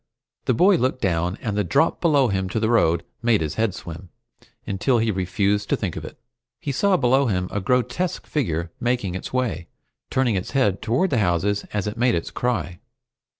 The 0.45 0.55
boy 0.55 0.77
looked 0.77 0.99
down, 0.99 1.37
and 1.43 1.55
the 1.55 1.63
drop 1.63 2.01
below 2.01 2.29
him 2.29 2.49
to 2.49 2.59
the 2.59 2.71
road 2.71 3.03
made 3.21 3.41
his 3.41 3.53
head 3.53 3.75
swim, 3.75 4.09
until 4.65 4.97
he 4.97 5.11
refused 5.11 5.69
to 5.69 5.75
think 5.75 5.95
of 5.95 6.03
it. 6.03 6.17
He 6.59 6.71
saw 6.71 6.97
below 6.97 7.27
him 7.27 7.47
a 7.51 7.61
grotesque 7.61 8.25
figure 8.25 8.71
making 8.79 9.13
its 9.13 9.31
way, 9.31 9.67
turning 10.09 10.33
its 10.33 10.49
head 10.57 10.81
toward 10.81 11.11
the 11.11 11.19
houses 11.19 11.65
as 11.71 11.85
it 11.85 11.97
made 11.99 12.15
its 12.15 12.31
cry. 12.31 12.79